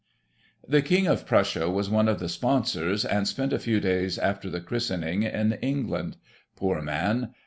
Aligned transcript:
The 0.67 0.81
King 0.81 1.05
of 1.05 1.27
Prussia 1.27 1.69
was' 1.69 1.87
one 1.91 2.07
of 2.07 2.17
the 2.17 2.27
Sponsors, 2.27 3.05
and 3.05 3.27
spent 3.27 3.53
a 3.53 3.59
few 3.59 3.79
days 3.79 4.17
after 4.17 4.49
the 4.49 4.59
christening 4.59 5.21
in 5.21 5.59
England. 5.61 6.17
Poor 6.55 6.81
man 6.81 7.35